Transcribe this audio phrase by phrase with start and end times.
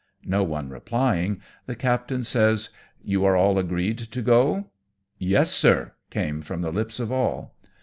[0.27, 2.71] I^^o one replying, the captain says,"
[3.03, 4.71] You are all agreed to go?""
[5.19, 7.55] Yes, sir," came from the lips of all.